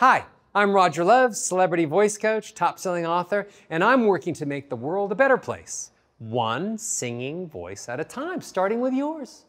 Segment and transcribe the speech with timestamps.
[0.00, 0.24] Hi,
[0.54, 4.76] I'm Roger Love, celebrity voice coach, top selling author, and I'm working to make the
[4.76, 9.44] world a better place, one singing voice at a time, starting with yours.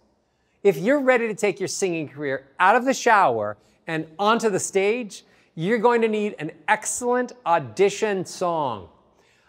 [0.61, 3.55] If you're ready to take your singing career out of the shower
[3.87, 5.23] and onto the stage,
[5.55, 8.89] you're going to need an excellent audition song.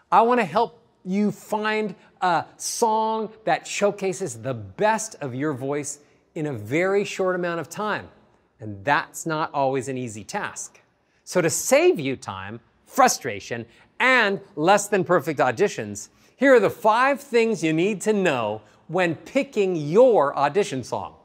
[0.09, 5.99] I want to help you find a song that showcases the best of your voice
[6.33, 8.07] in a very short amount of time.
[8.61, 10.79] And that's not always an easy task.
[11.23, 13.65] So, to save you time, frustration,
[13.99, 19.15] and less than perfect auditions, here are the five things you need to know when
[19.15, 21.15] picking your audition song.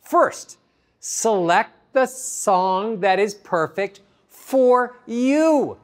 [0.00, 0.58] First,
[1.00, 5.78] select the song that is perfect for you.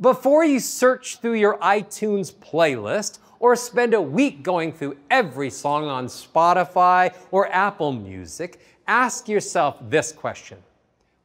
[0.00, 5.84] Before you search through your iTunes playlist or spend a week going through every song
[5.84, 10.58] on Spotify or Apple Music, ask yourself this question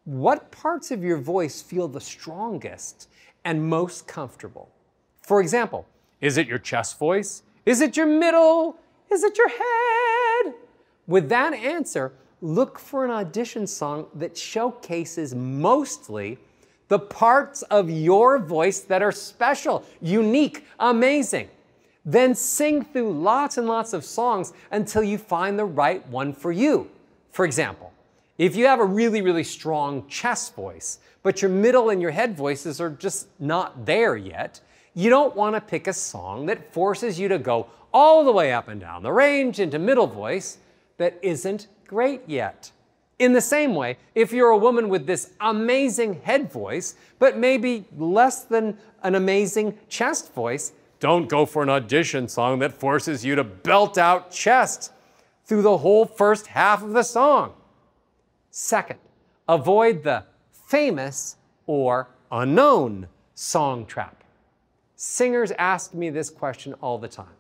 [0.10, 3.10] What parts of your voice feel the strongest
[3.46, 4.72] and most comfortable?
[5.22, 5.86] For example,
[6.20, 7.44] is it your chest voice?
[7.64, 8.76] Is it your middle?
[9.12, 10.56] Is it your head?
[11.06, 12.12] With that answer,
[12.42, 16.40] look for an audition song that showcases mostly
[16.88, 21.50] the parts of your voice that are special, unique, amazing.
[22.04, 26.52] Then sing through lots and lots of songs until you find the right one for
[26.52, 26.90] you.
[27.30, 27.94] For example,
[28.40, 32.38] if you have a really, really strong chest voice, but your middle and your head
[32.38, 34.62] voices are just not there yet,
[34.96, 38.54] you don't want to pick a song that forces you to go all the way
[38.54, 40.58] up and down the range into middle voice
[40.98, 42.72] that isn't great yet.
[43.20, 47.84] In the same way, if you're a woman with this amazing head voice, but maybe
[47.98, 53.36] less than an amazing chest voice, don't go for an audition song that forces you
[53.36, 54.94] to belt out chest
[55.44, 57.54] through the whole first half of the song.
[58.52, 59.00] Second,
[59.48, 64.24] avoid the famous or unknown song trap.
[64.96, 67.36] Singers ask me this question all the time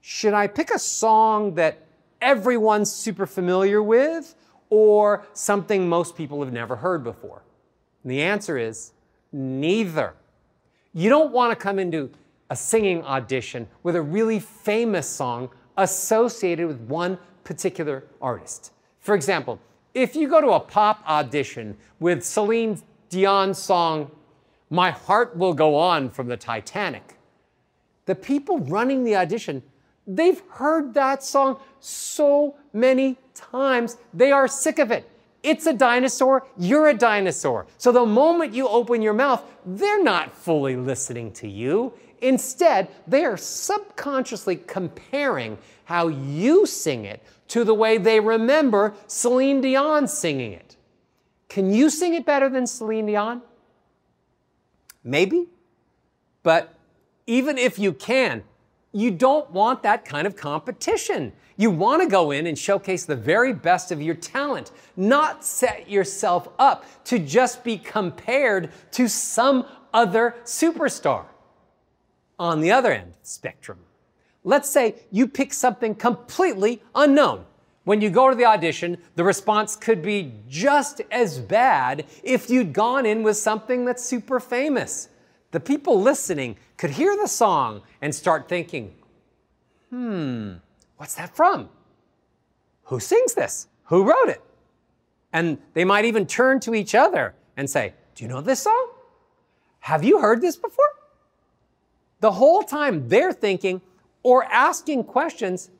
[0.00, 1.86] Should I pick a song that
[2.20, 4.34] everyone's super familiar with?
[4.70, 7.42] or something most people have never heard before?
[8.02, 8.92] And the answer is
[9.32, 10.14] neither.
[10.92, 12.10] You don't want to come into
[12.50, 18.72] a singing audition with a really famous song associated with one particular artist.
[19.00, 19.60] For example,
[19.96, 24.10] if you go to a pop audition with Celine Dion's song,
[24.68, 27.16] My Heart Will Go On from the Titanic,
[28.04, 29.62] the people running the audition
[30.06, 35.10] They've heard that song so many times, they are sick of it.
[35.42, 37.66] It's a dinosaur, you're a dinosaur.
[37.76, 41.92] So the moment you open your mouth, they're not fully listening to you.
[42.20, 49.60] Instead, they are subconsciously comparing how you sing it to the way they remember Celine
[49.60, 50.76] Dion singing it.
[51.48, 53.42] Can you sing it better than Celine Dion?
[55.04, 55.46] Maybe.
[56.42, 56.74] But
[57.26, 58.42] even if you can,
[58.92, 61.32] you don't want that kind of competition.
[61.56, 65.88] You want to go in and showcase the very best of your talent, not set
[65.88, 71.26] yourself up to just be compared to some other superstar.
[72.38, 73.78] On the other end of the spectrum,
[74.44, 77.44] let's say you pick something completely unknown.
[77.84, 82.72] When you go to the audition, the response could be just as bad if you'd
[82.72, 85.08] gone in with something that's super famous
[85.56, 88.94] the people listening could hear the song and start thinking,
[89.88, 90.52] hmm,
[90.98, 91.70] what's that from?
[92.84, 93.68] Who sings this?
[93.84, 94.42] Who wrote it?
[95.32, 98.90] And they might even turn to each other and say, Do you know this song?
[99.80, 100.84] Have you heard this before?
[102.20, 103.80] The whole time they're thinking
[104.22, 105.70] or asking questions,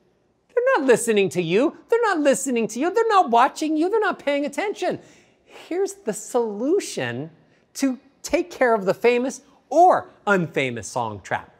[0.53, 1.77] they're not listening to you.
[1.89, 2.93] They're not listening to you.
[2.93, 3.89] They're not watching you.
[3.89, 4.99] They're not paying attention.
[5.45, 7.29] Here's the solution
[7.75, 11.53] to take care of the famous or unfamous song trap.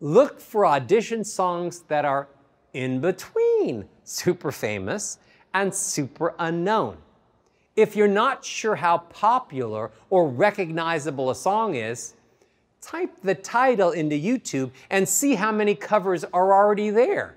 [0.00, 2.28] Look for audition songs that are
[2.72, 5.18] in between super famous
[5.54, 6.98] and super unknown.
[7.74, 12.14] If you're not sure how popular or recognizable a song is,
[12.80, 17.36] type the title into YouTube and see how many covers are already there.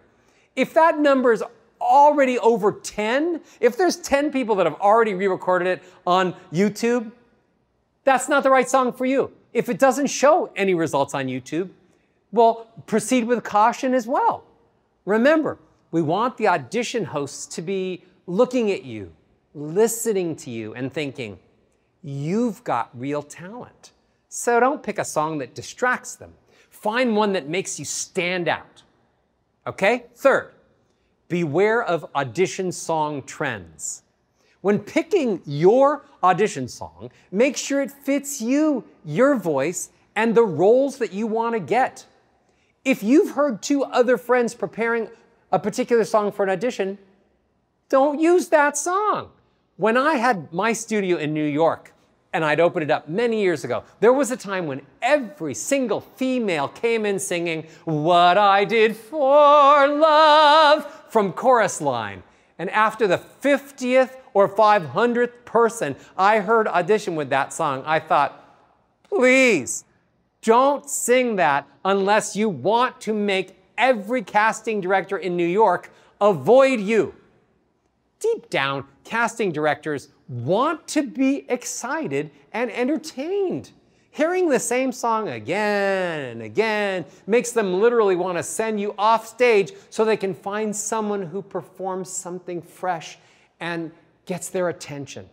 [0.55, 1.43] If that number is
[1.81, 7.11] already over 10, if there's 10 people that have already re recorded it on YouTube,
[8.03, 9.31] that's not the right song for you.
[9.53, 11.69] If it doesn't show any results on YouTube,
[12.31, 14.43] well, proceed with caution as well.
[15.05, 15.57] Remember,
[15.91, 19.11] we want the audition hosts to be looking at you,
[19.55, 21.39] listening to you, and thinking,
[22.03, 23.91] you've got real talent.
[24.29, 26.33] So don't pick a song that distracts them.
[26.69, 28.83] Find one that makes you stand out.
[29.67, 30.05] Okay?
[30.15, 30.53] Third,
[31.27, 34.03] beware of audition song trends.
[34.61, 40.97] When picking your audition song, make sure it fits you, your voice, and the roles
[40.97, 42.05] that you want to get.
[42.85, 45.09] If you've heard two other friends preparing
[45.51, 46.97] a particular song for an audition,
[47.89, 49.31] don't use that song.
[49.77, 51.93] When I had my studio in New York,
[52.33, 56.01] and I'd opened it up many years ago, there was a time when every single
[56.01, 62.23] female came in singing, What I Did for Love from chorus line.
[62.57, 68.57] And after the 50th or 500th person I heard audition with that song, I thought,
[69.03, 69.85] please
[70.41, 75.91] don't sing that unless you want to make every casting director in New York
[76.21, 77.15] avoid you.
[78.49, 83.71] Down, casting directors want to be excited and entertained.
[84.11, 89.27] Hearing the same song again and again makes them literally want to send you off
[89.27, 93.17] stage so they can find someone who performs something fresh
[93.59, 93.91] and
[94.25, 95.29] gets their attention.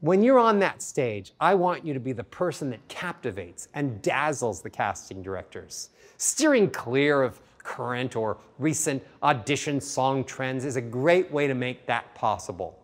[0.00, 4.02] When you're on that stage, I want you to be the person that captivates and
[4.02, 5.88] dazzles the casting directors.
[6.18, 11.86] Steering clear of current or recent audition song trends is a great way to make
[11.86, 12.78] that possible.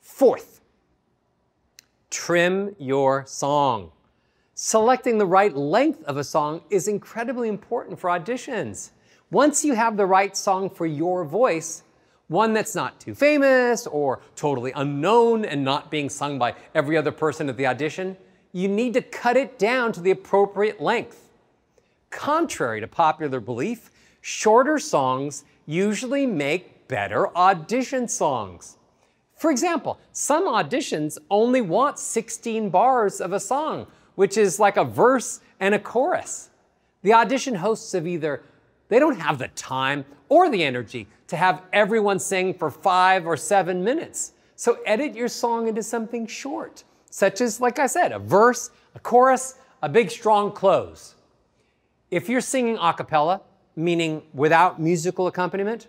[0.00, 0.60] Fourth,
[2.10, 3.90] trim your song.
[4.54, 8.90] Selecting the right length of a song is incredibly important for auditions.
[9.30, 11.84] Once you have the right song for your voice,
[12.28, 17.10] one that's not too famous or totally unknown and not being sung by every other
[17.10, 18.16] person at the audition,
[18.52, 21.31] you need to cut it down to the appropriate length.
[22.12, 28.76] Contrary to popular belief, shorter songs usually make better audition songs.
[29.34, 34.84] For example, some auditions only want 16 bars of a song, which is like a
[34.84, 36.50] verse and a chorus.
[37.02, 38.42] The audition hosts have either,
[38.88, 43.38] they don't have the time or the energy to have everyone sing for five or
[43.38, 44.34] seven minutes.
[44.54, 49.00] So edit your song into something short, such as, like I said, a verse, a
[49.00, 51.14] chorus, a big strong close.
[52.12, 53.40] If you're singing a cappella,
[53.74, 55.86] meaning without musical accompaniment,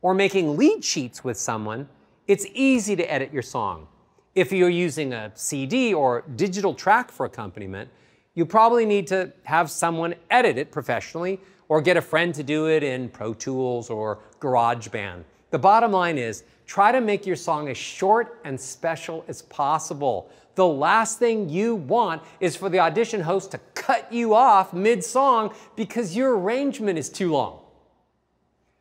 [0.00, 1.86] or making lead sheets with someone,
[2.26, 3.86] it's easy to edit your song.
[4.34, 7.90] If you're using a CD or digital track for accompaniment,
[8.34, 12.70] you probably need to have someone edit it professionally or get a friend to do
[12.70, 15.24] it in Pro Tools or GarageBand.
[15.50, 20.30] The bottom line is try to make your song as short and special as possible.
[20.56, 25.04] The last thing you want is for the audition host to cut you off mid
[25.04, 27.60] song because your arrangement is too long.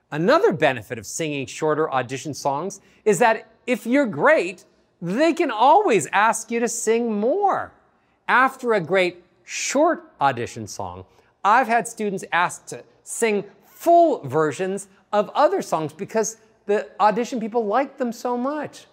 [0.09, 4.63] Another benefit of singing shorter audition songs is that if you're great,
[5.01, 7.73] they can always ask you to sing more.
[8.27, 11.03] After a great short audition song,
[11.43, 16.37] I've had students asked to sing full versions of other songs because
[16.67, 18.85] the audition people like them so much.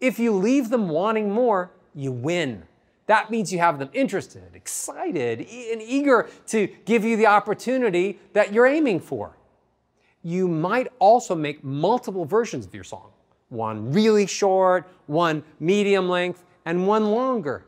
[0.00, 2.64] If you leave them wanting more, you win.
[3.06, 8.52] That means you have them interested, excited, and eager to give you the opportunity that
[8.52, 9.36] you're aiming for
[10.24, 13.10] you might also make multiple versions of your song.
[13.50, 17.66] One really short, one medium length, and one longer.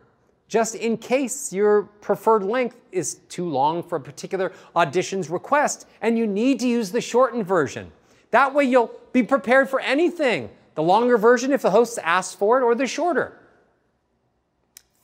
[0.48, 6.16] Just in case your preferred length is too long for a particular audition's request and
[6.16, 7.92] you need to use the shortened version.
[8.30, 10.48] That way you'll be prepared for anything.
[10.76, 13.38] The longer version if the host asks for it or the shorter.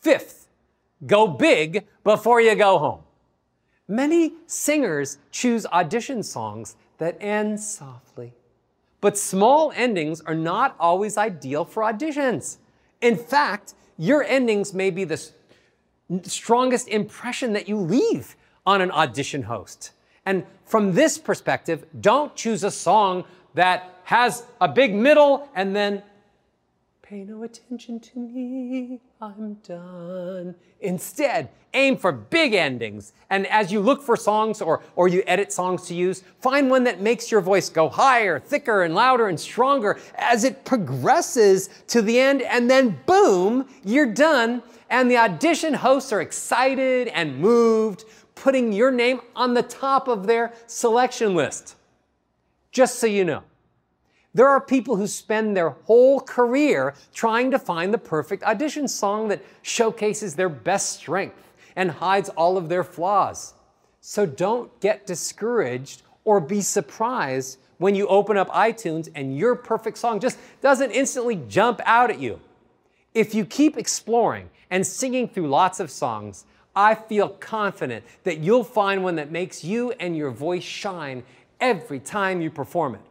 [0.02, 0.48] Fifth,
[1.06, 3.00] go big before you go home.
[3.86, 8.32] Many singers choose audition songs that end softly.
[9.00, 12.58] But small endings are not always ideal for auditions.
[13.00, 15.20] In fact, your endings may be the
[16.22, 18.36] strongest impression that you leave
[18.66, 19.92] on an audition host.
[20.26, 23.24] And from this perspective, don't choose a song
[23.54, 26.02] that has a big middle and then
[27.12, 30.54] Pay no attention to me, I'm done.
[30.80, 33.12] Instead, aim for big endings.
[33.28, 36.84] And as you look for songs or, or you edit songs to use, find one
[36.84, 42.00] that makes your voice go higher, thicker, and louder and stronger as it progresses to
[42.00, 42.40] the end.
[42.40, 44.62] And then, boom, you're done.
[44.88, 50.26] And the audition hosts are excited and moved, putting your name on the top of
[50.26, 51.76] their selection list.
[52.70, 53.42] Just so you know.
[54.34, 59.28] There are people who spend their whole career trying to find the perfect audition song
[59.28, 61.36] that showcases their best strength
[61.76, 63.54] and hides all of their flaws.
[64.00, 69.98] So don't get discouraged or be surprised when you open up iTunes and your perfect
[69.98, 72.40] song just doesn't instantly jump out at you.
[73.12, 78.64] If you keep exploring and singing through lots of songs, I feel confident that you'll
[78.64, 81.22] find one that makes you and your voice shine
[81.60, 83.02] every time you perform it.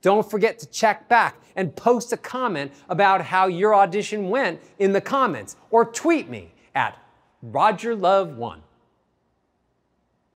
[0.00, 4.92] Don't forget to check back and post a comment about how your audition went in
[4.92, 6.96] the comments or tweet me at
[7.44, 8.60] RogerLove1.